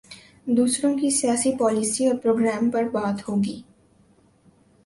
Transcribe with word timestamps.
دوسروں 0.47 0.97
کی 0.97 1.09
سیاسی 1.09 1.51
پالیسی 1.57 2.07
اور 2.07 2.15
پروگرام 2.15 2.69
پر 2.71 2.83
بات 2.83 3.29
ہو 3.29 3.35
گی۔ 3.43 3.61